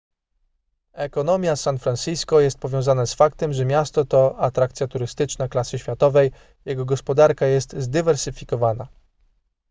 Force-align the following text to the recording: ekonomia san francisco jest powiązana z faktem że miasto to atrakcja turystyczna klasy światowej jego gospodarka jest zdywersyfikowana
ekonomia 0.93 1.55
san 1.55 1.79
francisco 1.79 2.39
jest 2.39 2.57
powiązana 2.59 3.05
z 3.05 3.13
faktem 3.13 3.53
że 3.53 3.65
miasto 3.65 4.05
to 4.05 4.39
atrakcja 4.39 4.87
turystyczna 4.87 5.47
klasy 5.47 5.79
światowej 5.79 6.31
jego 6.65 6.85
gospodarka 6.85 7.45
jest 7.45 7.75
zdywersyfikowana 7.79 8.87